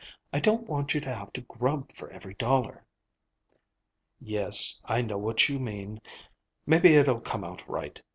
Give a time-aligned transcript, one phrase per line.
[0.33, 2.83] I don't want you to have to grub for every dollar."
[4.19, 6.01] "Yes, I know what you mean.
[6.65, 8.01] Maybe it'll come out right.